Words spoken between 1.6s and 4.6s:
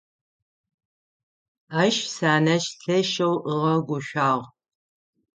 Ащ сянэжъ лъэшэу ыгъэгушӀуагъ.